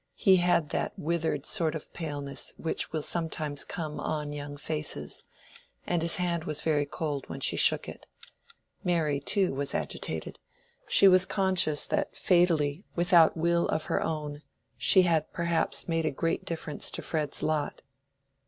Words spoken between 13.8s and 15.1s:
her own, she